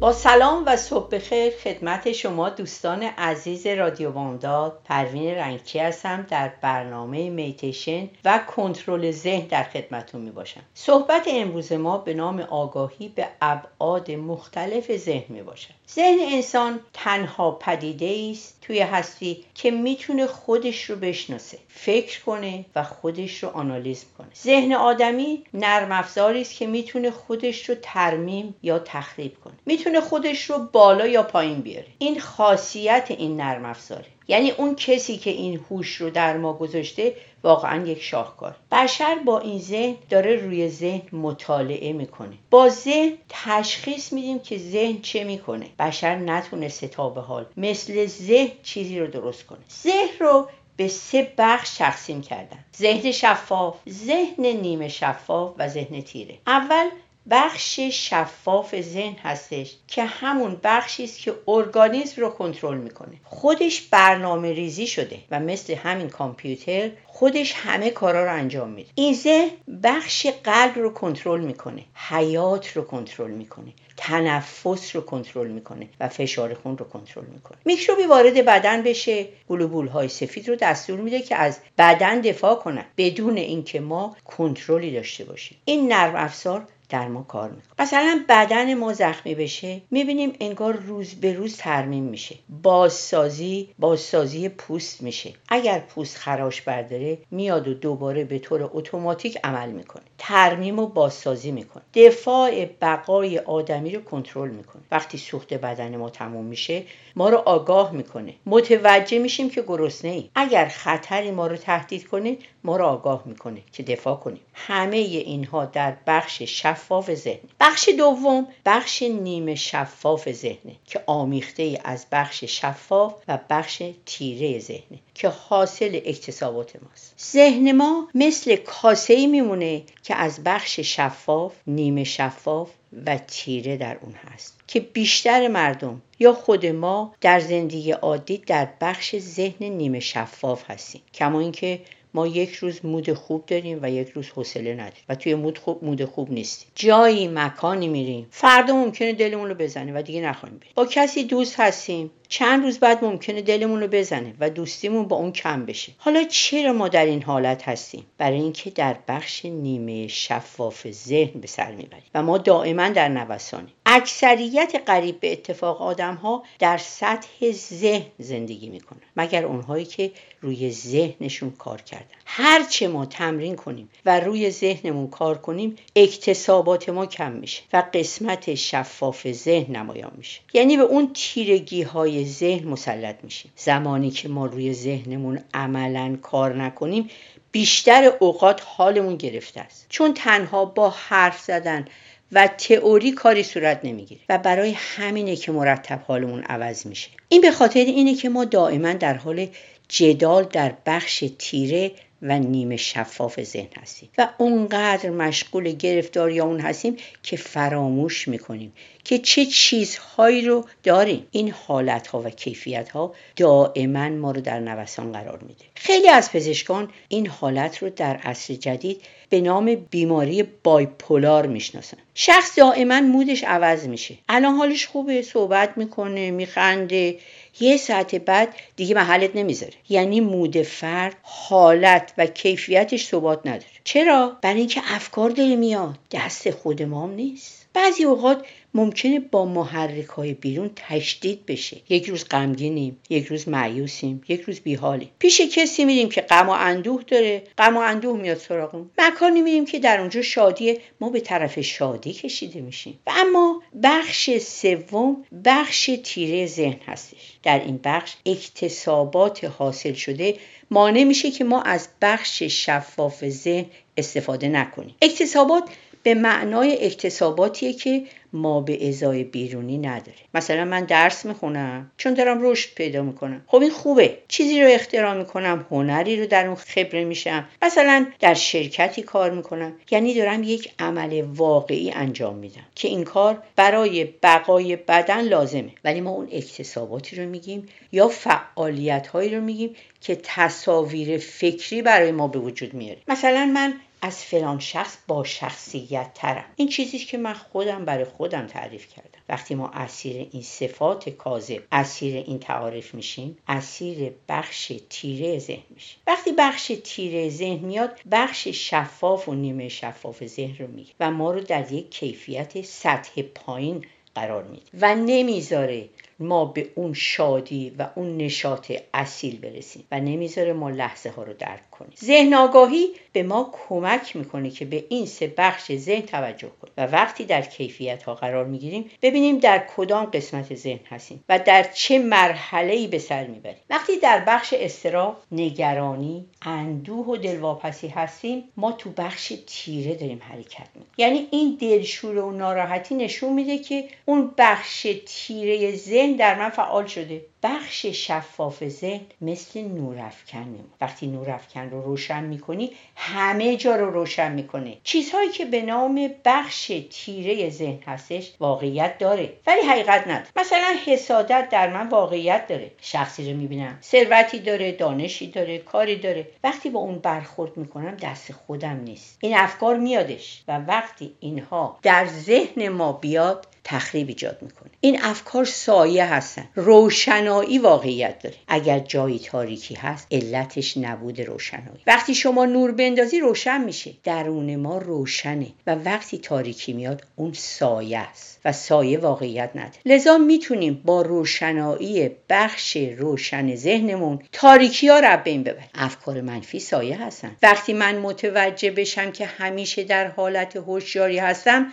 با 0.00 0.12
سلام 0.12 0.62
و 0.66 0.76
صبح 0.76 1.08
بخیر 1.08 1.52
خدمت 1.64 2.12
شما 2.12 2.48
دوستان 2.48 3.02
عزیز 3.02 3.66
رادیو 3.66 4.10
بامداد 4.10 4.80
پروین 4.84 5.34
رنگچی 5.34 5.78
هستم 5.78 6.26
در 6.30 6.52
برنامه 6.60 7.30
میتیشن 7.30 8.08
و 8.24 8.40
کنترل 8.56 9.10
ذهن 9.10 9.46
در 9.46 9.62
خدمتون 9.62 10.20
می 10.20 10.30
باشم 10.30 10.60
صحبت 10.74 11.28
امروز 11.30 11.72
ما 11.72 11.98
به 11.98 12.14
نام 12.14 12.40
آگاهی 12.40 13.08
به 13.08 13.28
ابعاد 13.40 14.10
مختلف 14.10 14.96
ذهن 14.96 15.34
می 15.34 15.42
باشد 15.42 15.79
ذهن 15.94 16.18
انسان 16.20 16.80
تنها 16.92 17.50
پدیده 17.50 18.30
است 18.30 18.58
توی 18.62 18.80
هستی 18.80 19.44
که 19.54 19.70
می‌تونه 19.70 20.26
خودش 20.26 20.84
رو 20.84 20.96
بشناسه 20.96 21.58
فکر 21.68 22.20
کنه 22.20 22.64
و 22.76 22.82
خودش 22.82 23.42
رو 23.42 23.48
آنالیز 23.48 24.04
کنه. 24.18 24.28
ذهن 24.42 24.72
آدمی 24.72 25.44
نرم 25.54 25.92
افزاری 25.92 26.40
است 26.40 26.54
که 26.54 26.66
می‌تونه 26.66 27.10
خودش 27.10 27.68
رو 27.68 27.74
ترمیم 27.82 28.54
یا 28.62 28.78
تخریب 28.78 29.36
کنه. 29.44 29.54
می‌تونه 29.66 30.00
خودش 30.00 30.50
رو 30.50 30.58
بالا 30.72 31.06
یا 31.06 31.22
پایین 31.22 31.60
بیاره. 31.60 31.86
این 31.98 32.20
خاصیت 32.20 33.06
این 33.08 33.40
نرم 33.40 33.64
افزاره. 33.64 34.06
یعنی 34.30 34.50
اون 34.50 34.74
کسی 34.74 35.16
که 35.16 35.30
این 35.30 35.60
هوش 35.70 35.94
رو 35.94 36.10
در 36.10 36.36
ما 36.36 36.52
گذاشته 36.52 37.14
واقعا 37.42 37.86
یک 37.86 38.02
شاهکار. 38.02 38.56
بشر 38.72 39.14
با 39.24 39.38
این 39.38 39.58
ذهن 39.58 39.96
داره 40.10 40.36
روی 40.36 40.68
ذهن 40.68 41.02
مطالعه 41.12 41.92
می‌کنه. 41.92 42.32
با 42.50 42.68
ذهن 42.68 43.12
تشخیص 43.28 44.12
میدیم 44.12 44.38
که 44.38 44.58
ذهن 44.58 45.00
چه 45.00 45.24
می‌کنه. 45.24 45.66
بشر 45.78 46.16
نتونسته 46.16 46.88
تا 46.88 47.08
به 47.08 47.20
حال 47.20 47.46
مثل 47.56 48.06
ذهن 48.06 48.52
چیزی 48.62 49.00
رو 49.00 49.06
درست 49.06 49.46
کنه. 49.46 49.58
ذهن 49.82 50.18
رو 50.20 50.48
به 50.76 50.88
سه 50.88 51.32
بخش 51.38 51.76
تقسیم 51.76 52.22
کردن. 52.22 52.64
ذهن 52.76 53.12
شفاف 53.12 53.76
ذهن 53.88 54.46
نیمه 54.46 54.88
شفاف 54.88 55.52
و 55.58 55.68
ذهن 55.68 56.00
تیره. 56.00 56.38
اول 56.46 56.88
بخش 57.30 57.80
شفاف 57.80 58.80
ذهن 58.80 59.16
هستش 59.22 59.74
که 59.88 60.04
همون 60.04 60.60
بخشی 60.64 61.04
است 61.04 61.18
که 61.18 61.34
ارگانیسم 61.48 62.22
رو 62.22 62.30
کنترل 62.30 62.78
می‌کنه. 62.78 63.16
خودش 63.24 63.80
برنامه 63.80 64.52
ریزی 64.52 64.86
شده 64.86 65.18
و 65.30 65.40
مثل 65.40 65.74
همین 65.74 66.08
کامپیوتر 66.08 66.90
خودش 67.06 67.52
همه 67.56 67.90
کارا 67.90 68.24
رو 68.24 68.32
انجام 68.32 68.70
میده. 68.70 68.90
این 68.94 69.14
ذهن 69.14 69.50
بخش 69.82 70.26
قلب 70.44 70.78
رو 70.78 70.90
کنترل 70.90 71.40
می‌کنه 71.40 71.84
حیات 71.94 72.76
رو 72.76 72.82
کنترل 72.82 73.30
می‌کنه 73.30 73.72
تنفس 73.96 74.96
رو 74.96 75.02
کنترل 75.02 75.46
می‌کنه 75.46 75.88
و 76.00 76.08
فشار 76.08 76.54
خون 76.54 76.78
رو 76.78 76.84
کنترل 76.84 77.24
می‌کنه. 77.24 77.58
میکروبی 77.64 78.02
وارد 78.02 78.44
بدن 78.44 78.82
بشه 78.82 79.26
گلوبول 79.48 79.88
های 79.88 80.08
سفید 80.08 80.48
رو 80.48 80.56
دستور 80.56 81.00
میده 81.00 81.22
که 81.22 81.36
از 81.36 81.58
بدن 81.78 82.20
دفاع 82.20 82.54
کنن 82.54 82.84
بدون 82.96 83.36
اینکه 83.36 83.80
ما 83.80 84.16
کنترلی 84.24 84.92
داشته 84.92 85.24
باشیم. 85.24 85.58
این 85.64 85.92
نرم 85.92 86.16
افزار 86.16 86.66
در 86.90 87.08
ما 87.08 87.22
کار 87.22 87.48
می‌کنه. 87.50 87.72
مثلا 87.78 88.24
بدن 88.28 88.74
ما 88.74 88.92
زخمی 88.92 89.34
بشه 89.34 89.80
می‌بینیم 89.90 90.32
انگار 90.40 90.76
روز 90.76 91.14
به 91.14 91.32
روز 91.32 91.56
ترمیم 91.56 92.04
میشه. 92.04 92.36
بازسازی 92.62 93.68
بازسازی 93.78 94.48
پوست 94.48 95.02
میشه. 95.02 95.32
اگر 95.48 95.78
پوست 95.78 96.16
خراش 96.16 96.62
برداره 96.62 97.18
میاد 97.30 97.68
و 97.68 97.74
دوباره 97.74 98.24
به 98.24 98.38
طور 98.38 98.70
اتوماتیک 98.72 99.38
عمل 99.44 99.70
می‌کنه. 99.70 100.02
ترمیم 100.18 100.78
و 100.78 100.86
بازسازی 100.86 101.50
می‌کنه. 101.50 101.82
دفاع 101.94 102.64
بقای 102.80 103.38
آدمی 103.38 103.90
رو 103.90 104.02
کنترل 104.02 104.50
می‌کنه. 104.50 104.82
وقتی 104.90 105.18
سوخت 105.18 105.54
بدن 105.54 105.96
ما 105.96 106.10
تموم 106.10 106.44
میشه 106.44 106.82
ما 107.16 107.28
رو 107.28 107.36
آگاه 107.36 107.92
می‌کنه. 107.92 108.34
متوجه 108.46 109.18
میشیم 109.18 109.50
که 109.50 109.62
گرسنه 109.62 110.10
ای 110.10 110.30
اگر 110.34 110.68
خطری 110.68 111.30
ما 111.30 111.46
رو 111.46 111.56
تهدید 111.56 112.08
کنه 112.08 112.36
ما 112.64 112.76
رو 112.76 112.84
آگاه 112.84 113.22
می‌کنه 113.26 113.62
که 113.72 113.82
دفاع 113.82 114.16
کنیم. 114.16 114.40
همه 114.54 114.96
اینها 114.96 115.64
در 115.64 115.96
بخش 116.06 116.42
شفاف 116.42 117.14
ذهن. 117.14 117.48
بخش 117.60 117.88
دوم 117.98 118.46
بخش 118.66 119.02
نیمه 119.02 119.54
شفاف 119.54 120.32
ذهنه 120.32 120.76
که 120.86 121.00
آمیخته 121.06 121.62
ای 121.62 121.78
از 121.84 122.06
بخش 122.12 122.44
شفاف 122.44 123.14
و 123.28 123.38
بخش 123.50 123.82
تیره 124.06 124.58
ذهنه 124.58 124.98
که 125.14 125.28
حاصل 125.28 126.00
اکتسابات 126.04 126.76
ماست. 126.82 127.14
ذهن 127.32 127.72
ما 127.72 128.08
مثل 128.14 128.56
کاسه 128.56 129.14
ای 129.14 129.26
میمونه 129.26 129.82
که 130.02 130.14
از 130.14 130.44
بخش 130.44 130.80
شفاف 130.80 131.52
نیمه 131.66 132.04
شفاف 132.04 132.70
و 133.06 133.18
تیره 133.18 133.76
در 133.76 133.98
اون 134.02 134.12
هست 134.12 134.60
که 134.66 134.80
بیشتر 134.80 135.48
مردم 135.48 136.02
یا 136.18 136.32
خود 136.32 136.66
ما 136.66 137.14
در 137.20 137.40
زندگی 137.40 137.92
عادی 137.92 138.38
در 138.38 138.68
بخش 138.80 139.18
ذهن 139.18 139.66
نیمه 139.66 140.00
شفاف 140.00 140.70
هستیم. 140.70 141.02
کما 141.14 141.40
اینکه 141.40 141.80
ما 142.14 142.26
یک 142.26 142.54
روز 142.54 142.84
مود 142.84 143.12
خوب 143.12 143.46
داریم 143.46 143.78
و 143.82 143.90
یک 143.90 144.08
روز 144.08 144.28
حوصله 144.28 144.74
نداریم 144.74 145.04
و 145.08 145.14
توی 145.14 145.34
مود 145.34 145.58
خوب 145.58 145.84
مود 145.84 146.04
خوب 146.04 146.30
نیستیم. 146.30 146.68
جایی 146.74 147.28
مکانی 147.28 147.88
میریم. 147.88 148.26
فردا 148.30 148.74
ممکنه 148.74 149.12
دلمون 149.12 149.48
رو 149.48 149.54
بزنه 149.54 149.98
و 149.98 150.02
دیگه 150.02 150.20
نخواهیم 150.20 150.58
بریم. 150.58 150.72
با 150.74 150.86
کسی 150.86 151.24
دوست 151.24 151.60
هستیم 151.60 152.10
چند 152.28 152.64
روز 152.64 152.78
بعد 152.78 153.04
ممکنه 153.04 153.42
دلمون 153.42 153.80
رو 153.80 153.86
بزنه 153.86 154.34
و 154.40 154.50
دوستیمون 154.50 155.08
با 155.08 155.16
اون 155.16 155.32
کم 155.32 155.66
بشه. 155.66 155.92
حالا 155.98 156.24
چرا 156.24 156.72
ما 156.72 156.88
در 156.88 157.06
این 157.06 157.22
حالت 157.22 157.68
هستیم؟ 157.68 158.06
برای 158.18 158.40
اینکه 158.40 158.70
در 158.70 158.96
بخش 159.08 159.44
نیمه 159.44 160.08
شفاف 160.08 160.90
ذهن 160.90 161.40
به 161.40 161.46
سر 161.46 161.72
می‌بریم 161.72 162.02
و 162.14 162.22
ما 162.22 162.38
دائما 162.38 162.88
در 162.88 163.08
نوسانیم. 163.08 163.72
اکثریت 163.92 164.82
قریب 164.86 165.20
به 165.20 165.32
اتفاق 165.32 165.82
آدم 165.82 166.14
ها 166.14 166.42
در 166.58 166.78
سطح 166.78 167.50
ذهن 167.52 168.06
زندگی 168.18 168.68
می‌کنن 168.68 169.00
مگر 169.16 169.44
اونهایی 169.44 169.84
که 169.84 170.12
روی 170.40 170.70
ذهنشون 170.70 171.50
کار 171.50 171.82
کردن. 171.82 172.04
هرچه 172.26 172.88
ما 172.88 173.06
تمرین 173.06 173.56
کنیم 173.56 173.90
و 174.06 174.20
روی 174.20 174.50
ذهنمون 174.50 175.08
کار 175.08 175.38
کنیم 175.38 175.76
اکتسابات 175.96 176.88
ما 176.88 177.06
کم 177.06 177.32
میشه 177.32 177.62
و 177.72 177.82
قسمت 177.94 178.54
شفاف 178.54 179.32
ذهن 179.32 179.76
نمایان 179.76 180.12
میشه. 180.16 180.40
یعنی 180.52 180.76
به 180.76 180.82
اون 180.82 181.10
تیرگی 181.14 181.82
های 181.82 182.24
ذهن 182.24 182.68
مسلط 182.68 183.16
میشیم. 183.22 183.52
زمانی 183.56 184.10
که 184.10 184.28
ما 184.28 184.46
روی 184.46 184.74
ذهنمون 184.74 185.40
عملا 185.54 186.16
کار 186.22 186.62
نکنیم 186.62 187.10
بیشتر 187.52 188.12
اوقات 188.20 188.62
حالمون 188.66 189.16
گرفته 189.16 189.60
است. 189.60 189.86
چون 189.88 190.14
تنها 190.14 190.64
با 190.64 190.90
حرف 190.90 191.40
زدن 191.40 191.84
و 192.32 192.48
تئوری 192.58 193.12
کاری 193.12 193.42
صورت 193.42 193.80
نمی‌گیره. 193.84 194.20
و 194.28 194.38
برای 194.38 194.72
همینه 194.76 195.36
که 195.36 195.52
مرتب 195.52 196.00
حالمون 196.06 196.42
عوض 196.42 196.86
میشه. 196.86 197.08
این 197.28 197.40
به 197.40 197.50
خاطر 197.50 197.80
اینه 197.80 198.14
که 198.14 198.28
ما 198.28 198.44
دائما 198.44 198.92
در 198.92 199.14
حال 199.14 199.46
جدال 199.88 200.44
در 200.44 200.74
بخش 200.86 201.24
تیره 201.38 201.92
و 202.22 202.38
نیمه 202.38 202.76
شفاف 202.76 203.42
ذهن 203.42 203.68
هستیم 203.82 204.08
و 204.18 204.28
اونقدر 204.38 205.10
مشغول 205.10 205.72
گرفتاری 205.72 206.40
اون 206.40 206.60
هستیم 206.60 206.96
که 207.22 207.36
فراموش 207.36 208.28
می‌کنیم 208.28 208.72
که 209.04 209.18
چه 209.18 209.46
چیزهایی 209.46 210.42
رو 210.42 210.64
داریم. 210.82 211.26
این 211.30 211.50
حالت 211.50 212.06
ها 212.06 212.20
و 212.20 212.30
کیفیت 212.30 212.88
ها 212.88 213.14
دائما 213.36 214.08
ما 214.08 214.30
رو 214.30 214.40
در 214.40 214.60
نوسان 214.60 215.12
قرار 215.12 215.38
میده. 215.38 215.64
خیلی 215.74 216.08
از 216.08 216.32
پزشکان 216.32 216.88
این 217.08 217.26
حالت 217.26 217.78
رو 217.78 217.90
در 217.90 218.16
عصر 218.16 218.54
جدید 218.54 219.02
به 219.28 219.40
نام 219.40 219.74
بیماری 219.74 220.42
بایپولار 220.42 221.46
می‌شناسن. 221.46 221.96
شخص 222.14 222.58
دائما 222.58 223.00
مودش 223.00 223.44
عوض 223.44 223.86
میشه. 223.86 224.14
الان 224.28 224.54
حالش 224.54 224.86
خوبه 224.86 225.22
صحبت 225.22 225.72
می‌کنه 225.76 226.30
میخنده 226.30 227.18
یه 227.60 227.76
ساعت 227.76 228.14
بعد 228.14 228.54
دیگه 228.76 228.94
محلت 228.94 229.36
نمی‌ذاره. 229.36 229.72
یعنی 229.88 230.20
مود 230.20 230.62
فرد 230.62 231.16
حالت 231.22 232.12
و 232.18 232.26
کیفیتش 232.26 233.06
ثبات 233.06 233.40
نداره. 233.46 233.64
چرا؟ 233.84 234.38
برای 234.42 234.58
اینکه 234.58 234.80
افکار 234.84 235.30
داره 235.30 235.56
میاد. 235.56 235.98
دست 236.10 236.50
خود 236.50 236.82
ما 236.82 237.06
نیست. 237.06 237.59
بعضی 237.74 238.04
اوقات 238.04 238.46
ممکنه 238.74 239.20
با 239.20 239.44
محرک 239.44 240.06
های 240.06 240.34
بیرون 240.34 240.70
تشدید 240.76 241.46
بشه. 241.46 241.76
یک 241.88 242.08
روز 242.08 242.24
غمگینیم 242.28 242.98
یک 243.10 243.26
روز 243.26 243.48
معیوسیم 243.48 244.22
یک 244.28 244.40
روز 244.40 244.60
بیحالیم. 244.60 245.10
پیش 245.18 245.40
کسی 245.40 245.84
میریم 245.84 246.08
که 246.08 246.20
غم 246.20 246.48
و 246.48 246.52
اندوه 246.52 247.02
داره. 247.02 247.42
غم 247.58 247.76
و 247.76 247.80
اندوه 247.80 248.20
میاد 248.20 248.38
سراغمون 248.38 248.90
مکانی 248.98 249.42
میریم 249.42 249.64
که 249.64 249.78
در 249.78 250.00
اونجا 250.00 250.22
شادیه 250.22 250.80
ما 251.00 251.08
به 251.08 251.20
طرف 251.20 251.60
شادی 251.60 252.12
کشیده 252.12 252.60
میشیم. 252.60 252.98
و 253.06 253.10
اما 253.16 253.62
بخش 253.82 254.30
سوم 254.38 255.24
بخش 255.44 255.90
تیره 256.04 256.46
ذهن 256.46 256.80
هستش. 256.86 257.38
در 257.42 257.58
این 257.64 257.80
بخش 257.84 258.14
اکتسابات 258.26 259.44
حاصل 259.44 259.92
شده 259.92 260.36
مانع 260.70 261.04
میشه 261.04 261.30
که 261.30 261.44
ما 261.44 261.62
از 261.62 261.88
بخش 262.02 262.42
شفاف 262.42 263.28
ذهن 263.28 263.66
استفاده 263.96 264.48
نکنیم. 264.48 264.94
اکتسابات 265.02 265.64
به 266.02 266.14
معنای 266.14 266.84
اکتساباتیه 266.84 267.72
که 267.72 268.02
ما 268.32 268.60
به 268.60 268.88
ازای 268.88 269.24
بیرونی 269.24 269.78
نداره 269.78 270.18
مثلا 270.34 270.64
من 270.64 270.84
درس 270.84 271.26
می‌خونم 271.26 271.90
چون 271.96 272.14
دارم 272.14 272.38
رشد 272.42 272.74
پیدا 272.74 273.02
می‌کنم. 273.02 273.44
خب 273.46 273.60
این 273.62 273.70
خوبه. 273.70 274.18
چیزی 274.28 274.62
رو 274.62 274.68
اختراع 274.68 275.14
می‌کنم 275.14 275.66
هنری 275.70 276.20
رو 276.20 276.26
در 276.26 276.46
اون 276.46 276.56
خبره 276.56 277.04
میشم. 277.04 277.48
مثلا 277.62 278.06
در 278.20 278.34
شرکتی 278.34 279.02
کار 279.02 279.30
می‌کنم. 279.30 279.72
یعنی 279.90 280.14
دارم 280.14 280.42
یک 280.42 280.72
عمل 280.78 281.24
واقعی 281.34 281.90
انجام 281.90 282.36
میدم 282.36 282.66
که 282.74 282.88
این 282.88 283.04
کار 283.04 283.42
برای 283.56 284.04
بقای 284.22 284.76
بدن 284.76 285.20
لازمه. 285.20 285.70
ولی 285.84 286.00
ما 286.00 286.10
اون 286.10 286.28
اکتساباتی 286.32 287.16
رو 287.16 287.28
میگیم 287.28 287.66
یا 287.92 288.08
فعالیت 288.08 289.06
هایی 289.06 289.34
رو 289.34 289.40
میگیم 289.40 289.76
که 290.00 290.18
تصاویر 290.22 291.18
فکری 291.18 291.82
برای 291.82 292.12
ما 292.12 292.28
به 292.28 292.38
وجود 292.38 292.74
میاره. 292.74 292.98
مثلا 293.08 293.46
من 293.46 293.74
از 294.02 294.24
فلان 294.24 294.58
شخص 294.58 294.96
با 295.06 295.24
شخصیت 295.24 296.10
ترم 296.14 296.44
این 296.56 296.68
چیزی 296.68 296.98
که 296.98 297.18
من 297.18 297.34
خودم 297.34 297.84
برای 297.84 298.04
خودم 298.04 298.46
تعریف 298.46 298.86
کردم. 298.94 299.20
وقتی 299.28 299.54
ما 299.54 299.68
اسیر 299.68 300.28
این 300.32 300.42
صفات 300.42 301.08
کاذب 301.08 301.62
اسیر 301.72 302.16
این 302.16 302.38
تعارف 302.38 302.94
میشیم 302.94 303.38
اسیر 303.48 304.12
بخش 304.28 304.72
تیره 304.90 305.38
ذهن 305.38 305.62
میشیم. 305.70 305.98
وقتی 306.06 306.32
بخش 306.32 306.72
تیره 306.84 307.28
ذهن 307.28 307.64
میاد 307.64 308.00
بخش 308.10 308.48
شفاف 308.48 309.28
و 309.28 309.34
نیمه 309.34 309.68
شفاف 309.68 310.26
ذهن 310.26 310.56
رو 310.58 310.66
میگه 310.66 310.92
و 311.00 311.10
ما 311.10 311.32
رو 311.32 311.40
در 311.40 311.72
یک 311.72 311.90
کیفیت 311.90 312.62
سطح 312.62 313.22
پایین 313.22 313.84
قرار 314.14 314.44
میده 314.44 314.64
و 314.80 314.94
نمی‌ذاره 314.94 315.88
ما 316.20 316.44
به 316.44 316.68
اون 316.74 316.94
شادی 316.94 317.72
و 317.78 317.86
اون 317.94 318.16
نشاط 318.16 318.72
اصیل 318.94 319.38
برسیم 319.38 319.84
و 319.92 320.00
نمی‌ذاره 320.00 320.52
ما 320.52 320.70
لحظه 320.70 321.10
ها 321.10 321.22
رو 321.22 321.32
درک 321.32 321.70
کنیم. 321.70 321.92
ذهن 322.04 322.34
آگاهی 322.34 322.88
به 323.12 323.22
ما 323.22 323.54
کمک 323.68 324.16
می‌کنه 324.16 324.50
که 324.50 324.64
به 324.64 324.84
این 324.88 325.06
سه 325.06 325.34
بخش 325.38 325.76
ذهن 325.76 326.02
توجه 326.02 326.48
کنیم 326.60 326.72
و 326.76 326.86
وقتی 326.86 327.24
در 327.24 327.42
کیفیت 327.42 328.02
ها 328.02 328.14
قرار 328.14 328.44
می‌گیریم 328.44 328.90
ببینیم 329.02 329.38
در 329.38 329.64
کدام 329.76 330.04
قسمت 330.04 330.54
ذهن 330.54 330.80
هستیم 330.90 331.24
و 331.28 331.38
در 331.38 331.62
چه 331.62 331.98
مرحله 331.98 332.72
ای 332.72 332.86
به 332.86 332.98
سر 332.98 333.26
می‌بریم. 333.26 333.58
وقتی 333.70 333.96
در 333.96 334.24
بخش 334.26 334.54
استرا 334.56 335.16
نگرانی 335.32 336.26
اندوه 336.42 337.06
و 337.06 337.16
دلواپسی 337.16 337.88
هستیم 337.88 338.44
ما 338.56 338.72
تو 338.72 338.90
بخش 338.96 339.32
تیره 339.46 339.94
داریم 339.94 340.20
حرکت 340.30 340.68
می‌کنیم. 340.74 340.92
یعنی 340.98 341.28
این 341.30 341.58
دلشوره 341.60 342.20
و 342.20 342.30
ناراحتی 342.30 342.94
نشون 342.94 343.32
میده 343.32 343.58
که 343.58 343.84
اون 344.06 344.34
بخش 344.38 344.86
تیره 345.06 345.76
ذهن 345.76 346.09
در 346.16 346.38
من 346.38 346.50
فعال 346.50 346.86
شده. 346.86 347.24
بخش 347.42 347.86
شفاف 347.86 348.68
ذهن 348.68 349.00
مثل 349.20 349.60
نورافکن 349.60 350.38
میمونه 350.38 350.64
وقتی 350.80 351.06
نورافکن 351.06 351.70
رو 351.70 351.82
روشن 351.82 352.24
می‌کنی 352.24 352.70
همه 352.96 353.56
جا 353.56 353.76
رو 353.76 353.90
روشن 353.90 354.32
می‌کنه. 354.32 354.76
چیزهایی 354.84 355.28
که 355.28 355.44
به 355.44 355.62
نام 355.62 356.10
بخش 356.24 356.72
تیره 356.90 357.50
ذهن 357.50 357.78
هستش 357.86 358.32
واقعیت 358.40 358.98
داره 358.98 359.32
ولی 359.46 359.60
حقیقت 359.60 360.06
نداره. 360.06 360.26
مثلا 360.36 360.74
حسادت 360.86 361.48
در 361.50 361.70
من 361.70 361.88
واقعیت 361.88 362.46
داره. 362.46 362.70
شخصی 362.80 363.32
رو 363.32 363.38
می‌بینم. 363.38 363.78
ثروتی 363.82 364.38
داره 364.38 364.72
دانشی 364.72 365.26
داره 365.30 365.58
کاری 365.58 365.96
داره. 365.96 366.26
وقتی 366.44 366.70
با 366.70 366.80
اون 366.80 366.98
برخورد 366.98 367.56
می‌کنم 367.56 367.96
دست 367.96 368.32
خودم 368.32 368.80
نیست. 368.84 369.18
این 369.20 369.36
افکار 369.36 369.76
میادش. 369.76 370.42
و 370.48 370.58
وقتی 370.58 371.14
اینها 371.20 371.78
در 371.82 372.06
ذهن 372.06 372.68
ما 372.68 372.92
بیاد 372.92 373.46
تخریب 373.70 374.08
ایجاد 374.08 374.38
می‌کنه. 374.42 374.70
این 374.80 375.02
افکار 375.02 375.44
سایه 375.44 376.04
هستن. 376.04 376.48
روشنایی 376.54 377.58
واقعیت 377.58 378.22
داره. 378.22 378.36
اگر 378.48 378.78
جایی 378.78 379.18
تاریکی 379.18 379.74
هست 379.74 380.06
علتش 380.10 380.76
نبود 380.76 381.20
روشنایی. 381.20 381.80
وقتی 381.86 382.14
شما 382.14 382.44
نور 382.44 382.72
بندازی 382.72 383.20
روشن 383.20 383.64
میشه. 383.64 383.92
درون 384.04 384.56
ما 384.56 384.78
روشنه 384.78 385.46
و 385.66 385.74
وقتی 385.74 386.18
تاریکی 386.18 386.72
میاد 386.72 387.04
اون 387.16 387.32
سایه 387.32 387.98
است 387.98 388.40
و 388.44 388.52
سایه 388.52 388.98
واقعیت 388.98 389.50
نداره. 389.54 389.80
لذا 389.84 390.18
می‌تونیم 390.18 390.82
با 390.84 391.02
روشنایی 391.02 392.10
بخش 392.28 392.76
روشن 392.76 393.54
ذهنمون 393.54 394.18
تاریکی 394.32 394.88
ها 394.88 395.00
رو 395.00 395.16
بین 395.24 395.42
ببریم. 395.42 395.70
افکار 395.74 396.20
منفی 396.20 396.60
سایه 396.60 397.02
هستن. 397.02 397.36
وقتی 397.42 397.72
من 397.72 397.98
متوجه 397.98 398.70
بشم 398.70 399.12
که 399.12 399.26
همیشه 399.26 399.84
در 399.84 400.06
حالت 400.08 400.56
هوشیاری 400.56 401.18
هستم 401.18 401.72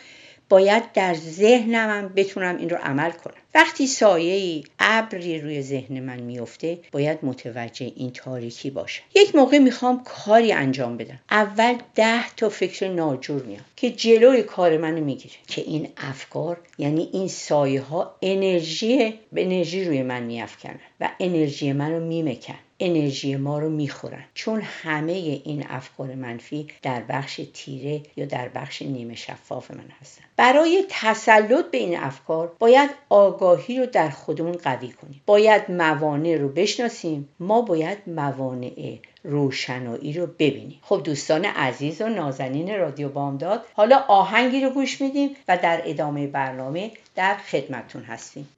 باید 0.49 0.91
در 0.91 1.13
ذهنم 1.13 2.13
بتونم 2.15 2.57
این 2.57 2.69
رو 2.69 2.77
عمل 2.77 3.11
کنم. 3.11 3.33
وقتی 3.55 3.87
سایه 3.87 4.33
ای 4.33 4.63
ابری 4.79 5.41
روی 5.41 5.61
ذهن 5.61 5.99
من 5.99 6.19
میفته 6.19 6.79
باید 6.91 7.19
متوجه 7.23 7.91
این 7.95 8.11
تاریکی 8.11 8.69
باشم. 8.69 9.03
یک 9.15 9.35
موقع 9.35 9.57
می‌خوام 9.57 10.03
کاری 10.03 10.51
انجام 10.51 10.97
بدم. 10.97 11.19
اول 11.31 11.75
ده 11.95 12.29
تا 12.35 12.49
فکر 12.49 12.87
ناجور 12.87 13.43
میاد 13.43 13.61
که 13.75 13.89
جلوی 13.89 14.43
کار 14.43 14.77
منو 14.77 15.03
می‌گیره. 15.03 15.35
که 15.47 15.61
این 15.61 15.87
افکار 15.97 16.57
یعنی 16.77 17.09
این 17.13 17.27
سایه 17.27 17.81
ها 17.81 18.15
انرژی 18.21 19.13
به 19.33 19.45
انرژی 19.45 19.85
روی 19.85 20.03
من 20.03 20.23
میافکنن 20.23 20.79
و 20.99 21.09
انرژی 21.19 21.73
منو 21.73 21.99
میمکن. 21.99 22.55
انرژی 22.79 23.35
ما 23.35 23.59
رو 23.59 23.69
می‌خورن. 23.69 24.23
چون 24.33 24.61
همه 24.61 25.11
این 25.11 25.65
افکار 25.69 26.15
منفی 26.15 26.67
در 26.81 27.01
بخش 27.09 27.41
تیره 27.53 28.01
یا 28.15 28.25
در 28.25 28.49
بخش 28.49 28.81
نیمه 28.81 29.15
شفاف 29.15 29.71
من 29.71 29.89
هستن. 30.01 30.23
برای 30.37 30.85
تسلط 30.89 31.71
به 31.71 31.77
این 31.77 31.99
افکار 31.99 32.55
باید 32.59 32.89
آگاهی 33.09 33.79
رو 33.79 33.85
در 33.85 34.09
خودمون 34.09 34.51
قوی 34.51 34.89
کنیم. 34.89 35.21
باید 35.25 35.71
موانع 35.71 36.37
رو 36.37 36.49
بشناسیم. 36.49 37.29
ما 37.39 37.61
باید 37.61 37.97
موانع 38.07 38.97
روشنایی 39.23 40.13
رو 40.13 40.27
ببینیم. 40.27 40.79
خب 40.81 41.01
دوستان 41.03 41.45
عزیز 41.45 42.01
و 42.01 42.09
نازنین 42.09 42.77
رادیو 42.77 43.09
بامداد 43.09 43.65
حالا 43.73 43.97
آهنگی 44.07 44.61
رو 44.61 44.69
گوش 44.69 45.01
میدیم 45.01 45.29
و 45.47 45.57
در 45.57 45.81
ادامه 45.85 46.27
برنامه 46.27 46.91
در 47.15 47.37
خدمتون 47.37 48.03
هستیم. 48.03 48.49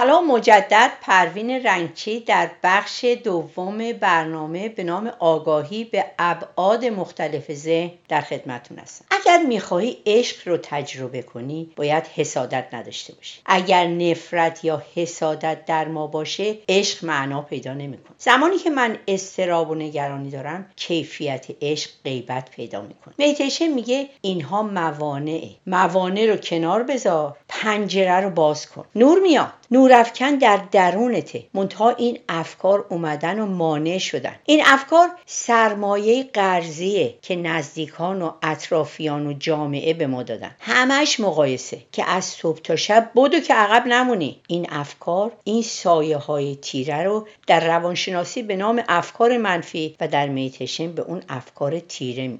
سلام 0.00 0.26
مجدد 0.26 0.90
پروین 1.02 1.50
رنگچی 1.50 2.20
در 2.20 2.50
بخش 2.62 3.04
دوم 3.04 3.92
برنامه 3.92 4.68
به 4.68 4.84
نام 4.84 5.12
آگاهی 5.18 5.84
به 5.84 6.04
ابعاد 6.18 6.84
مختلف 6.84 7.52
ذهن 7.52 7.90
در 8.08 8.20
خدمتون 8.20 8.78
هستم. 8.78 9.04
اگر 9.10 9.42
می‌خواهی 9.42 9.96
عشق 10.06 10.48
رو 10.48 10.56
تجربه 10.62 11.22
کنی 11.22 11.72
باید 11.76 12.04
حسادت 12.14 12.64
نداشته 12.72 13.14
باشی. 13.14 13.40
اگر 13.46 13.86
نفرت 13.86 14.64
یا 14.64 14.82
حسادت 14.94 15.64
در 15.64 15.88
ما 15.88 16.06
باشه 16.06 16.58
عشق 16.68 17.04
معنا 17.04 17.42
پیدا 17.42 17.74
نمی‌کنه. 17.74 18.16
زمانی 18.18 18.58
که 18.58 18.70
من 18.70 18.98
استراب 19.08 19.70
و 19.70 19.74
نگرانی 19.74 20.30
دارم 20.30 20.66
کیفیت 20.76 21.46
عشق 21.62 21.90
غیبت 22.04 22.50
پیدا 22.50 22.80
می‌کنه. 22.80 23.14
میتیشن 23.18 23.66
میگه 23.66 24.08
اینها 24.20 24.62
موانعه. 24.62 25.50
موانع 25.66 26.26
رو 26.26 26.36
کنار 26.36 26.82
بذار 26.82 27.36
پنجره 27.48 28.20
رو 28.20 28.30
باز 28.30 28.66
کن. 28.70 28.84
نور 28.94 29.18
میاد. 29.18 29.52
نورافکن 29.88 30.34
در 30.34 30.60
درونته. 30.72 31.44
منتها 31.54 31.90
این 31.90 32.18
افکار 32.28 32.86
اومدن 32.88 33.40
و 33.40 33.46
مانع 33.46 33.98
شدن. 33.98 34.34
این 34.44 34.62
افکار 34.66 35.08
سرمایه 35.26 36.22
قرضیه 36.22 37.14
که 37.22 37.36
نزدیکان 37.36 38.22
و 38.22 38.32
اطرافیان 38.42 39.26
و 39.26 39.32
جامعه 39.32 39.94
به 39.94 40.06
ما 40.06 40.22
دادن. 40.22 40.50
همش 40.60 41.20
مقایسه 41.20 41.78
که 41.92 42.10
از 42.10 42.24
صبح 42.24 42.60
تا 42.60 42.76
شب 42.76 43.10
بدو 43.16 43.40
که 43.40 43.54
عقب 43.54 43.86
نمونی. 43.86 44.40
این 44.46 44.66
افکار 44.70 45.32
این 45.44 45.62
سایه 45.62 46.16
های 46.16 46.56
تیره 46.56 47.02
رو 47.02 47.26
در 47.46 47.66
روانشناسی 47.66 48.42
به 48.42 48.56
نام 48.56 48.82
افکار 48.88 49.36
منفی 49.36 49.96
و 50.00 50.08
در 50.08 50.28
میتشن 50.28 50.92
به 50.92 51.02
اون 51.02 51.22
افکار 51.28 51.80
تیره 51.80 52.38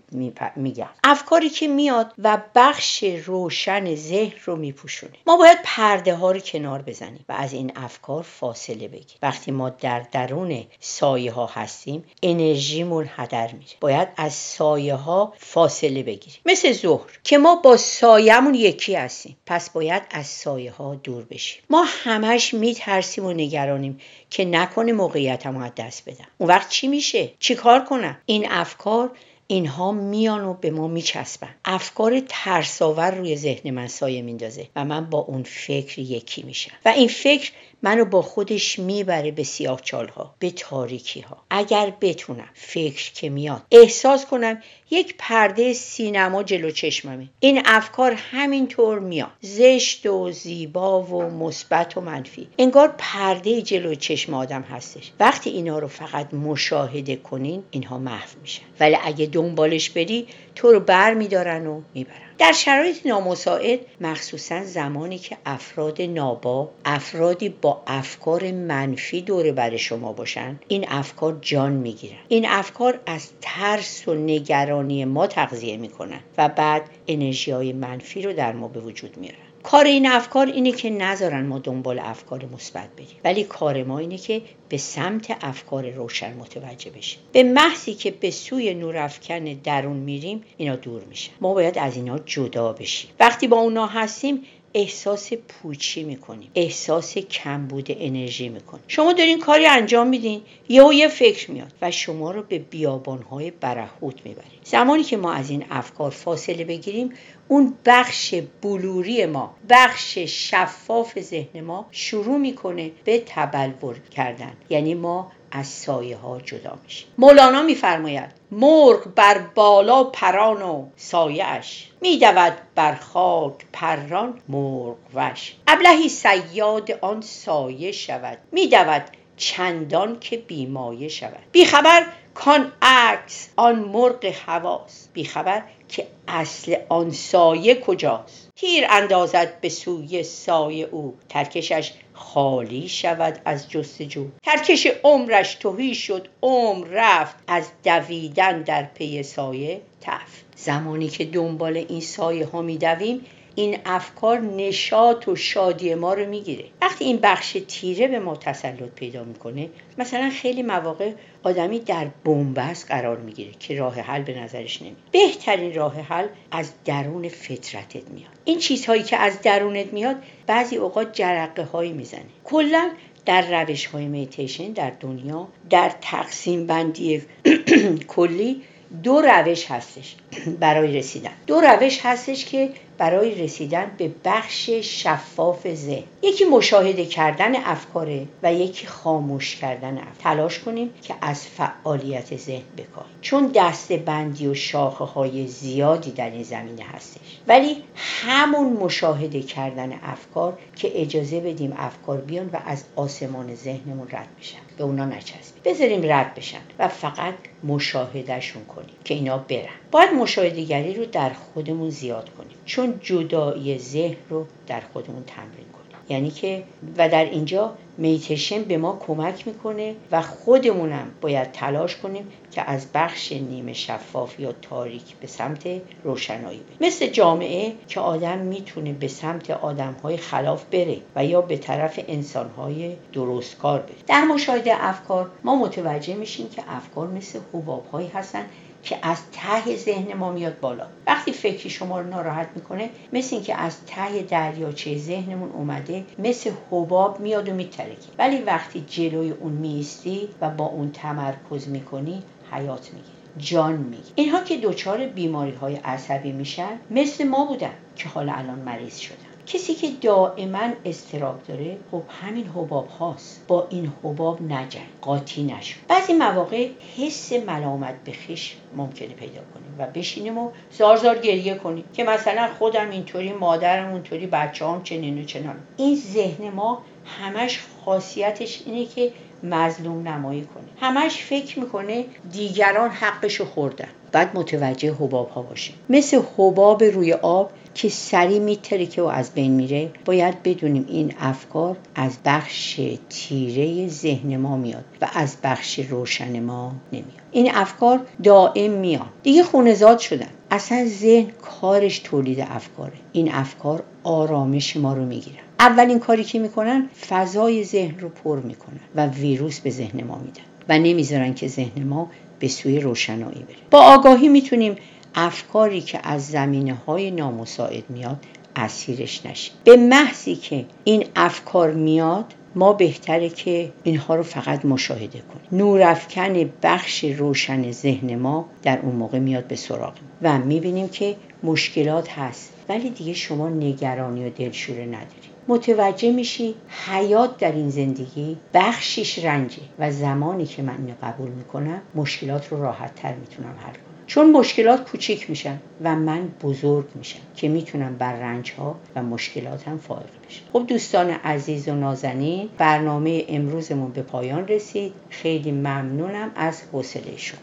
میگن. 0.57 0.89
افکاری 1.05 1.49
که 1.49 1.69
میاد 1.69 2.13
و 2.19 2.39
بخش 2.55 3.05
روشن 3.27 3.95
ذهن 3.95 4.33
رو 4.45 4.57
میپوشونه. 4.57 5.13
ما 5.27 5.37
باید 5.37 5.59
پرده 5.65 6.15
ها 6.15 6.33
رو 6.33 6.41
کنار 6.41 6.83
بزنیم 6.83 7.25
و 7.29 7.33
از 7.39 7.53
این 7.53 7.73
افکار 7.77 8.23
فاصله 8.23 8.89
بگیر 8.89 9.17
وقتی 9.23 9.51
ما 9.51 9.71
در 9.71 10.01
درون 10.13 10.65
سایه 10.81 11.33
ها 11.33 11.47
هستیم 11.47 12.05
انرژیمون 12.23 13.11
هدر 13.17 13.53
میره. 13.53 13.71
باید 13.81 14.09
از 14.17 14.35
سایه 14.35 14.95
ها 14.95 15.33
فاصله 15.39 16.03
بگیریم. 16.03 16.41
مثل 16.47 16.73
ظهر 16.73 17.19
که 17.25 17.39
ما 17.39 17.55
با 17.55 17.77
سایهمون 17.77 18.55
یکی 18.55 18.95
هستیم. 18.95 19.37
پس 19.47 19.71
باید 19.71 20.03
از 20.11 20.27
سایه 20.27 20.73
ها 20.73 20.95
دور 20.95 21.25
بشیم. 21.25 21.63
ما 21.71 21.85
همش 21.89 22.55
میترسیم 22.55 23.25
و 23.25 23.33
نگرانیم 23.33 24.01
که 24.31 24.45
نکنه 24.45 24.93
موقعیتم 24.93 25.57
از 25.57 25.73
دست 25.77 26.09
بدم. 26.09 26.29
اون 26.39 26.49
وقت 26.49 26.69
چی 26.69 26.89
میشه؟ 26.89 27.31
چی 27.39 27.55
کار 27.55 27.85
کنم؟ 27.85 28.19
این 28.27 28.47
افکار 28.51 29.11
اینها 29.51 29.93
میان 29.93 30.45
و 30.45 30.55
به 30.55 30.71
ما 30.71 30.89
میچسبن. 30.89 31.55
افکار 31.65 32.21
ترساور 32.29 33.11
روی 33.11 33.37
ذهن 33.37 33.71
من 33.71 33.89
سایه 33.89 34.23
میندازه 34.23 34.69
و 34.77 34.85
من 34.85 35.11
با 35.11 35.19
اون 35.19 35.43
فکر 35.43 35.99
یکی 35.99 36.43
میشم. 36.43 36.73
و 36.85 36.89
این 36.89 37.09
فکر 37.09 37.53
منو 37.83 38.05
با 38.05 38.23
خودش 38.23 38.79
می‌بره 38.79 39.31
به 39.31 39.43
سیاه 39.43 39.81
ها 40.17 40.35
به 40.39 40.51
تاریکی 40.51 41.21
ها 41.21 41.37
اگر 41.51 41.93
بتونم 42.01 42.49
فکر 42.55 43.13
که 43.13 43.31
میاد 43.31 43.63
احساس 43.71 44.27
کنم 44.27 44.63
یک 44.91 45.15
پرده 45.19 45.73
سینما 45.73 46.43
جلو 46.43 46.71
چشممه. 46.71 47.29
این 47.41 47.63
افکار 47.65 48.13
همینطور 48.13 48.99
میاد. 48.99 49.31
زشت 49.41 50.07
و 50.07 50.31
زیبا 50.33 51.03
و 51.03 51.23
مثبت 51.23 51.97
و 51.97 52.01
منفی. 52.01 52.49
انگار 52.59 52.95
پرده 52.99 53.63
جلو 53.63 53.95
چشم 53.95 54.35
آدم 54.35 54.63
هستش. 54.63 55.13
وقتی 55.21 55.51
اینا 55.51 55.79
رو 55.79 55.89
فقط 55.89 56.35
مشاهده 56.35 57.17
کنین 57.17 57.65
اینها 57.71 57.99
محو 57.99 58.29
میشن. 58.43 58.63
ولی 58.81 58.97
اگه 59.05 59.27
دنبالش 59.27 59.91
بری 59.91 60.27
تو 60.55 60.73
رو 60.73 60.81
بر 60.81 61.15
میدارن 61.15 61.67
و 61.67 61.81
می‌برن. 61.95 62.28
در 62.39 62.53
شرایط 62.53 63.07
نامساعد 63.07 63.81
مخصوصا 64.01 64.65
زمانی 64.65 65.19
که 65.19 65.37
افراد 65.47 66.03
نابا 66.03 66.71
افرادی 66.85 67.49
با 67.49 67.83
افکار 67.87 68.53
منفی 68.53 69.23
دور 69.23 69.53
بر 69.53 69.77
شما 69.77 70.13
باشن 70.13 70.61
این 70.69 70.85
افکار 70.89 71.39
جان 71.41 71.73
می‌گیرن. 71.73 72.19
این 72.29 72.47
افکار 72.49 73.01
از 73.07 73.29
ترس 73.41 74.09
و 74.09 74.15
نگرانی 74.15 75.05
ما 75.05 75.27
تغذیه 75.27 75.77
می‌کنن 75.77 76.21
و 76.39 76.49
بعد 76.49 76.83
انرژی 77.07 77.51
های 77.51 77.73
منفی 77.73 78.23
رو 78.23 78.33
در 78.33 78.53
ما 78.53 78.69
به 78.69 78.81
وجود 78.81 79.17
میارن. 79.17 79.48
کار 79.71 79.85
این 79.85 80.07
افکار 80.07 80.47
اینه 80.47 80.73
که 80.73 80.91
نذارن 80.91 81.47
ما 81.47 81.59
دنبال 81.59 81.99
افکار 81.99 82.49
مثبت 82.55 82.89
بریم. 82.97 83.17
ولی 83.25 83.45
کار 83.45 83.83
ما 83.83 83.99
اینه 83.99 84.19
که 84.19 84.43
به 84.69 84.77
سمت 84.77 85.37
افکار 85.41 85.91
روشن 85.91 86.35
متوجه 86.35 86.91
بشیم. 86.91 87.21
به 87.33 87.43
محضی 87.43 87.95
که 87.95 88.11
به 88.11 88.31
سوی 88.31 88.75
نورافکن 88.75 89.45
درون 89.45 89.97
میریم 89.97 90.45
اینا 90.57 90.77
دور 90.77 91.03
میشن. 91.05 91.33
ما 91.41 91.55
باید 91.55 91.79
از 91.79 91.97
اینا 91.97 92.19
جدا 92.19 92.73
بشیم. 92.73 93.11
وقتی 93.21 93.47
با 93.47 93.57
اونا 93.57 93.87
هستیم 93.87 94.43
احساس 94.75 95.33
پوچی 95.33 96.05
می‌کنیم. 96.05 96.51
احساس 96.55 97.19
کمبود 97.19 97.87
انرژی 97.91 98.49
می‌کنیم. 98.49 98.85
شما 98.89 99.13
دارین 99.13 99.39
کاری 99.39 99.67
انجام 99.67 100.07
میدین 100.07 100.41
یهو 100.69 100.93
یه 100.93 101.09
فکر 101.09 101.51
میاد 101.51 101.73
و 101.83 101.91
شما 101.91 102.31
رو 102.31 102.43
به 102.43 102.59
بیابانهای 102.59 103.51
برهوت 103.51 104.15
می‌برید 104.25 104.61
زمانی 104.65 105.03
که 105.03 105.17
ما 105.17 105.33
از 105.33 105.51
این 105.51 105.65
افکار 105.71 106.11
فاصله 106.11 106.65
بگیریم 106.65 107.13
اون 107.49 107.75
بخش 107.85 108.35
بلوری 108.63 109.27
ما 109.27 109.55
بخش 109.69 110.19
شفاف 110.19 111.19
ذهن 111.19 111.61
ما 111.61 111.87
شروع 111.91 112.39
می‌کنه 112.39 112.91
به 113.05 113.23
تبلور 113.27 113.99
کردن. 113.99 114.53
یعنی 114.71 114.95
ما 114.95 115.33
از 115.51 115.67
سایه 115.67 116.17
ها 116.17 116.41
جدا 116.41 116.79
میشیم. 116.85 117.09
مولانا 117.19 117.63
میفرماید 117.63 118.31
مرغ 118.51 119.09
بر 119.15 119.39
بالا 119.39 120.05
پران 120.05 120.63
و 120.63 120.87
سایش 120.97 121.89
میدود 122.01 122.53
بر 122.75 122.95
خاک 122.95 123.55
پران 123.73 124.41
مرغ 124.49 124.97
وش 125.15 125.57
ابلهی 125.67 126.09
سیاد 126.09 126.91
آن 126.91 127.21
سایه 127.21 127.93
شود 127.93 128.39
میدود 128.53 129.03
چندان 129.37 130.21
که 130.21 130.37
بیمایه 130.37 131.09
شود. 131.09 131.47
بیخبر 131.53 132.07
کان 132.35 132.73
عکس 132.83 133.49
آن 133.57 133.79
مرغ 133.79 134.25
حواس. 134.25 135.09
بیخبر 135.13 135.63
که 135.89 136.07
اصل 136.29 136.77
آن 136.89 137.11
سایه 137.11 137.75
کجاست؟ 137.75 138.51
تیر 138.57 138.85
اندازد 138.91 139.61
به 139.61 139.69
سوی 139.69 140.23
سایه 140.23 140.89
او 140.91 141.15
ترکشش 141.29 141.93
خالی 142.13 142.89
شود 142.89 143.41
از 143.45 143.71
جستجو. 143.71 144.27
ترکش 144.43 144.89
عمرش 145.05 145.55
توهی 145.55 145.95
شد 145.95 146.29
عمر 146.43 146.87
رفت 146.91 147.37
از 147.47 147.69
دویدن 147.85 148.63
در 148.63 148.83
پی 148.83 149.23
سایه 149.23 149.81
تف. 150.01 150.43
زمانی 150.57 151.09
که 151.09 151.25
دنبال 151.25 151.77
این 151.77 152.01
سایه 152.01 152.47
ها 152.47 152.63
میدویم 152.63 153.25
این 153.55 153.79
افکار 153.87 154.41
نشاط 154.41 155.29
و 155.29 155.37
شادی 155.37 155.95
ما 155.95 156.15
رو 156.15 156.27
می‌گیره 156.27 156.65
وقتی 156.83 157.05
این 157.05 157.17
بخش 157.17 157.57
تیره 157.69 158.09
به 158.09 158.19
ما 158.19 158.37
تسلط 158.37 158.91
پیدا 158.95 159.25
می‌کنه 159.25 159.69
مثلا 159.99 160.31
خیلی 160.31 160.63
مواقع 160.63 161.13
آدمی 161.49 161.81
در 161.81 162.07
بنبست 162.25 162.87
قرار 162.89 163.17
می‌گیره 163.19 163.51
که 163.61 163.79
راه 163.79 164.01
حل 164.01 164.23
به 164.23 164.41
نظرش 164.41 164.83
نمیاد. 164.83 164.97
بهترین 165.13 165.75
راه 165.75 166.01
حل 166.01 166.27
از 166.51 166.73
درون 166.85 167.29
فطرتت 167.29 168.09
میاد. 168.11 168.31
این 168.45 168.59
چیزهایی 168.59 169.03
که 169.03 169.17
از 169.17 169.43
درونت 169.43 169.93
میاد 169.93 170.17
بعضی 170.47 170.77
اوقات 170.77 171.13
جرقه 171.13 171.63
هایی 171.63 171.93
می‌زنه. 171.93 172.25
کلا 172.45 172.91
در 173.27 173.63
روش 173.63 173.87
های 173.87 174.07
میتیشن 174.07 174.73
در 174.73 174.93
دنیا 175.01 175.49
در 175.71 175.93
تقسیم 176.01 176.67
بندی 176.67 177.23
کلی 178.15 178.63
دو 179.03 179.21
روش 179.21 179.71
هستش 179.71 180.17
برای 180.61 180.99
رسیدن. 180.99 181.33
دو 181.47 181.61
روش 181.61 182.01
هستش 182.03 182.45
که 182.45 182.71
برای 182.99 183.35
رسیدن 183.35 183.91
به 183.99 184.11
بخش 184.25 184.71
شفاف 184.71 185.75
ذهن. 185.75 186.05
یکی 186.23 186.45
مشاهده 186.45 187.07
کردن 187.07 187.57
افکاره 187.57 188.27
و 188.43 188.55
یکی 188.55 188.87
خاموش 188.87 189.57
کردن 189.57 189.99
افکار. 189.99 190.13
تلاش 190.19 190.59
کنیم 190.59 190.91
که 191.03 191.15
از 191.21 191.47
فعالیت 191.47 192.37
ذهن 192.37 192.63
بکاهیم. 192.77 193.17
چون 193.21 193.51
دست 193.55 193.93
بندی 193.93 194.47
و 194.47 194.55
شاخه 194.55 195.05
های 195.05 195.47
زیادی 195.47 196.11
در 196.11 196.31
این 196.31 196.43
زمینه 196.43 196.85
هستش. 196.85 197.39
ولی 197.47 197.77
همون 197.97 198.73
مشاهده 198.73 199.43
کردن 199.43 199.93
افکار 200.03 200.59
که 200.77 201.03
اجازه 201.03 201.41
بدیم 201.41 201.75
افکار 201.77 202.19
بیان 202.19 202.47
و 202.53 202.59
از 202.67 202.85
آسمان 202.97 203.55
ذهنمون 203.55 204.09
رد 204.11 204.29
بشن. 204.41 204.59
به 204.79 204.85
اونا 204.85 205.05
نچسبیم. 205.05 205.63
بذاریم 205.65 206.13
رد 206.13 206.35
بشن 206.35 206.61
و 206.79 206.89
فقط 206.89 207.35
مشاهدهشون 207.65 208.65
کنیم 208.65 208.97
که 209.05 209.15
اینا 209.15 209.39
برن. 209.39 209.69
باید 209.91 210.11
مشاهدهگری 210.11 210.95
رو 210.95 211.05
در 211.05 211.31
خودمون 211.31 211.91
زیاد 211.91 212.31
کنیم. 212.31 212.57
چون 212.65 213.01
جدایی 213.03 213.79
ذهن 213.79 214.17
رو 214.31 214.47
در 214.67 214.83
خودمون 214.93 215.25
تمرین 215.27 215.53
کنیم. 215.53 215.79
یعنی 216.09 216.31
که 216.31 216.63
و 216.97 217.09
در 217.09 217.25
اینجا 217.25 217.73
میتشن 217.99 218.63
به 218.63 218.79
ما 218.79 218.99
کمک 219.07 219.47
می‌کنه 219.47 219.95
و 220.13 220.23
خودمونم 220.23 221.11
باید 221.21 221.53
تلاش 221.53 221.97
کنیم 221.97 222.29
که 222.51 222.71
از 222.71 222.87
بخش 222.95 223.33
نیمه 223.33 223.73
شفاف 223.73 224.41
یا 224.41 224.53
تاریک 224.63 225.17
به 225.21 225.27
سمت 225.27 225.69
روشنایی 226.05 226.59
بریم. 226.59 226.89
مثل 226.89 227.07
جامعه 227.07 227.73
که 227.89 228.01
آدم 228.01 228.39
می‌تونه 228.39 228.93
به 228.93 229.09
سمت 229.09 229.51
آدمهای 229.51 230.17
خلاف 230.17 230.65
بره 230.65 230.97
و 231.17 231.25
یا 231.25 231.41
به 231.41 231.57
طرف 231.57 232.01
انسانهای 232.09 232.97
درستکار 233.13 233.81
بره. 233.81 233.95
در 234.07 234.25
مشاهده 234.25 234.85
افکار 234.85 235.31
ما 235.45 235.57
متوجه 235.57 236.15
میشیم 236.15 236.49
که 236.49 236.63
افکار 236.69 237.09
مثل 237.09 237.39
حبابهایی 237.55 238.09
هستن 238.09 238.45
که 238.83 238.99
از 239.03 239.19
ته 239.33 239.77
ذهن 239.77 240.15
ما 240.15 240.33
میاد 240.33 240.61
بالا. 240.61 240.87
وقتی 241.07 241.33
فکری 241.33 241.71
شما 241.71 242.01
رو 242.01 242.07
ناراحت 242.07 242.49
می‌کنه 242.55 242.91
مثل 243.13 243.37
اینکه 243.37 243.55
از 243.55 243.77
ته 243.87 244.23
دریاچه 244.23 244.99
ذهنمون 244.99 245.51
اومده 245.51 246.05
مثل 246.19 246.51
حباب 246.71 247.21
میاد 247.21 247.49
و 247.49 247.55
میترکه. 247.55 248.09
ولی 248.19 248.43
وقتی 248.43 248.85
جلوی 248.89 249.31
اون 249.31 249.53
میستی 249.53 250.29
و 250.41 250.51
با 250.51 250.65
اون 250.65 250.91
تمرکز 250.93 251.69
می‌کنی 251.69 252.23
حیات 252.53 252.91
می‌گیره. 252.93 253.19
جان 253.39 253.77
میگه 253.77 254.03
اینها 254.15 254.43
که 254.43 254.57
دچار 254.57 255.07
بیماری 255.07 255.53
های 255.53 255.77
عصبی 255.77 256.33
میشن 256.33 256.81
مثل 256.91 257.29
ما 257.29 257.45
بودن 257.45 257.75
که 257.97 258.09
حالا 258.09 258.33
الان 258.33 258.59
مریض 258.59 258.97
شدن. 258.99 259.28
کسی 259.49 259.75
که 259.75 259.89
دائما 260.01 260.69
استراب 260.85 261.43
داره 261.49 261.77
خب 261.91 262.03
همین 262.23 262.47
حباب 262.47 262.89
هاست. 262.89 263.45
با 263.49 263.67
این 263.71 263.93
حباب 264.05 264.43
نجنگ 264.43 264.87
قاطی 265.03 265.43
نشو. 265.43 265.79
بعضی 265.89 266.13
مواقع 266.13 266.69
حس 266.97 267.33
ملامت 267.33 267.95
به 268.05 268.13
خش 268.13 268.57
ممکنه 268.77 269.09
پیدا 269.09 269.41
کنیم 269.55 269.75
و 269.79 269.87
بشینیم 269.87 270.39
و 270.39 270.51
زار 270.71 270.97
زار 270.97 271.19
گریه 271.19 271.55
کنیم 271.55 271.85
که 271.93 272.05
مثلا 272.05 272.49
خودم 272.59 272.91
اینطوری 272.91 273.33
مادرم 273.33 273.93
اونطوری 273.93 274.27
بچه 274.27 274.67
هم 274.67 274.83
چنین 274.83 275.21
و 275.21 275.25
چنان. 275.25 275.57
این 275.77 275.97
ذهن 275.97 276.51
ما 276.51 276.83
همش 277.21 277.61
خاصیتش 277.85 278.63
اینه 278.67 278.85
که 278.85 279.13
مظلوم 279.43 280.09
نمایی 280.09 280.43
کنه. 280.43 280.65
همش 280.89 281.23
فکر 281.23 281.59
می‌کنه 281.59 282.05
دیگران 282.33 282.91
حقشو 282.91 283.45
خوردن. 283.45 283.89
بعد 284.13 284.37
متوجه 284.39 284.93
حباب 284.93 285.31
ها 285.31 285.43
باشه 285.43 285.73
مثل 285.89 286.23
حباب 286.37 286.85
روی 286.85 287.13
آب 287.13 287.51
که 287.79 287.89
سری 287.89 288.39
میترکه 288.39 289.03
و 289.03 289.05
از 289.05 289.31
بین 289.35 289.53
میره. 289.53 289.91
باید 290.05 290.43
بدونیم 290.43 290.85
این 290.89 291.15
افکار 291.21 291.77
از 291.95 292.19
بخش 292.25 292.81
تیره 293.11 293.89
ذهن 293.89 294.37
ما 294.37 294.57
میاد 294.57 294.85
و 295.01 295.09
از 295.15 295.37
بخش 295.43 295.79
روشن 295.79 296.41
ما 296.41 296.73
نمیاد. 296.93 297.23
این 297.33 297.51
افکار 297.55 298.01
دائم 298.23 298.71
میاد. 298.71 299.07
دیگه 299.23 299.43
خونزاد 299.43 299.99
شدن. 299.99 300.31
اصلا 300.51 300.85
ذهن 300.89 301.31
کارش 301.43 301.99
تولید 301.99 302.41
افکاره. 302.41 302.93
این 303.13 303.33
افکار 303.33 303.83
آرامش 304.05 304.77
ما 304.77 304.93
رو 304.93 305.05
می‌گیرن. 305.05 305.43
اولین 305.61 305.99
کاری 305.99 306.25
که 306.25 306.39
می‌کنن 306.39 306.89
فضای 307.09 307.65
ذهن 307.65 307.99
رو 307.99 308.09
پر 308.09 308.41
می‌کنن 308.41 308.81
و 308.95 309.07
ویروس 309.07 309.61
به 309.61 309.71
ذهن 309.71 310.05
ما 310.05 310.19
میدن 310.19 310.43
و 310.69 310.79
نمی‌ذارن 310.79 311.35
که 311.35 311.49
ذهن 311.49 311.83
ما 311.83 312.11
به 312.39 312.49
سوی 312.49 312.81
روشنایی 312.81 313.43
بره. 313.43 313.57
با 313.71 313.79
آگاهی 313.79 314.29
می‌تونیم 314.29 314.77
افکاری 315.21 315.81
که 315.81 316.01
از 316.03 316.27
زمینه 316.27 316.75
های 316.75 317.11
نامساعد 317.11 317.91
میاد 317.91 318.25
اسیرش 318.57 319.27
نشیم 319.27 319.55
به 319.65 319.77
محضی 319.77 320.37
که 320.37 320.67
این 320.85 321.05
افکار 321.17 321.71
میاد 321.71 322.35
ما 322.55 322.73
بهتره 322.73 323.29
که 323.29 323.73
اینها 323.83 324.15
رو 324.15 324.23
فقط 324.23 324.65
مشاهده 324.65 325.19
کنیم. 325.19 325.63
نورافکن 325.63 326.51
بخش 326.63 327.05
روشن 327.05 327.71
ذهن 327.71 328.17
ما 328.17 328.49
در 328.63 328.79
اون 328.83 328.95
موقع 328.95 329.19
میاد 329.19 329.47
به 329.47 329.57
سراغ 329.57 329.93
و 330.23 330.39
می‌بینیم 330.39 330.89
که 330.89 331.17
مشکلات 331.43 332.11
هست 332.11 332.53
ولی 332.69 332.91
دیگه 332.91 333.13
شما 333.13 333.49
نگرانی 333.49 334.27
و 334.27 334.31
دلشوره 334.31 334.87
نداری 334.87 335.29
متوجه 335.49 336.13
میشی 336.13 336.55
حیات 336.87 337.39
در 337.39 337.53
این 337.53 337.71
زندگی 337.71 338.37
بخشش 338.55 339.25
رنجه 339.25 339.63
و 339.79 339.91
زمانی 339.93 340.47
که 340.47 340.63
من 340.63 340.77
اینو 340.79 340.95
قبول 341.03 341.31
می‌کنم 341.31 341.81
مشکلات 341.95 342.49
رو 342.49 342.63
راحت 342.63 342.95
تر 342.95 343.15
می‌تونم 343.15 343.55
حل 343.59 343.73
کنم. 343.73 343.88
چون 344.09 344.31
مشکلات 344.31 344.91
کوچیک 344.91 345.31
میشن 345.31 345.59
و 345.85 345.97
من 345.97 346.29
بزرگ 346.43 346.87
میشم 346.95 347.21
که 347.37 347.49
می‌تونم 347.49 347.97
بر 347.99 348.13
رنج 348.13 348.53
ها 348.53 348.77
و 348.97 349.03
مشکلاتم 349.03 349.77
فائق 349.77 350.11
بشم. 350.29 350.43
خب 350.53 350.67
دوستان 350.69 351.11
عزیز 351.11 351.69
و 351.69 351.75
نازنین 351.75 352.49
برنامه 352.59 353.25
امروزمون 353.29 353.91
به 353.91 354.03
پایان 354.03 354.49
رسید. 354.49 354.93
خیلی 355.11 355.53
ممنونم 355.53 356.31
از 356.37 356.63
حوصله 356.73 357.17
شما. 357.17 357.41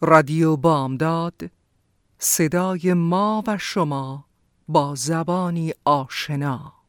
رادیو 0.00 0.56
بامداد 0.56 1.34
صدای 2.18 2.92
ما 2.94 3.44
و 3.46 3.58
شما 3.58 4.24
با 4.68 4.94
زبانی 4.94 5.72
آشنا. 5.84 6.79